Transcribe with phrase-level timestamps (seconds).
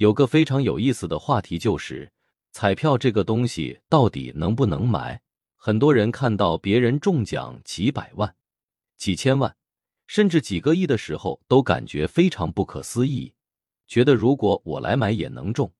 [0.00, 2.10] 有个非常有意思的话题，就是
[2.52, 5.20] 彩票这个东西到底能不能买？
[5.56, 8.34] 很多人看到别人中奖几百万、
[8.96, 9.54] 几千万，
[10.06, 13.34] 甚至几个亿的时候，都感觉非常不可思议，
[13.86, 15.70] 觉得如果我来买也能中，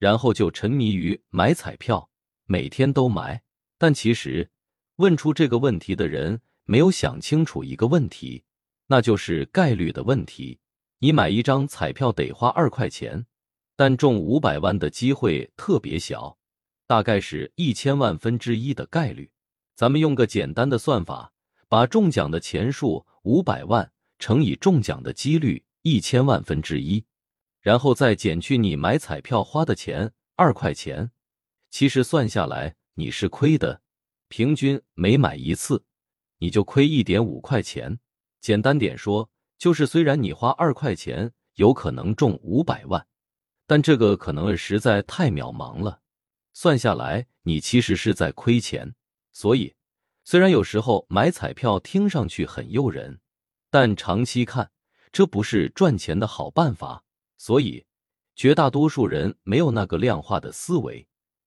[0.00, 2.10] 然后就沉迷于买彩票，
[2.46, 3.40] 每天都买。
[3.78, 4.50] 但其实，
[4.96, 8.42] 问出这个问题的人没有想清楚一个问题，
[8.88, 10.58] 那就是概率的问题。
[10.98, 13.26] 你买一张彩票得花二块钱。
[13.80, 16.36] 但中五百万的机会特别小，
[16.86, 19.30] 大概是一千万分之一的概率。
[19.74, 21.32] 咱们用个简单的算法，
[21.66, 27.02] 把中奖的钱数五百万乘以中奖的几率一千万分之一，
[27.62, 31.10] 然后再减去你买彩票花的钱二块钱，
[31.70, 33.80] 其实算下来你是亏的。
[34.28, 35.82] 平均每买一次，
[36.36, 37.98] 你就亏一点五块钱。
[38.42, 43.06] 简单点说，就是虽然你花二块钱有可能中五百万。
[43.70, 46.00] 但这个可能实在太渺茫了，
[46.52, 48.96] 算下来你其实是在亏钱。
[49.30, 49.76] 所以，
[50.24, 53.20] 虽然有时候买彩票听上去很诱人，
[53.70, 54.72] 但长期看
[55.12, 57.04] 这不是赚钱的好办法。
[57.38, 57.86] 所以，
[58.34, 61.06] 绝大多数人没有那个量化的思维，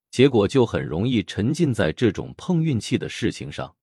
[0.09, 3.75] 结果就很容易沉浸在这种碰运气的事情上。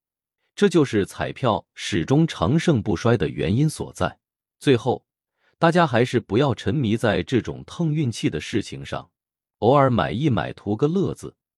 [0.54, 4.18] 这就是彩票始终长盛不衰的原因所在。
[4.58, 5.04] 最后。
[5.60, 9.10] 大家还是不要沉迷在这种碰运气的事情上，
[9.58, 11.36] 偶尔买一买图个乐子，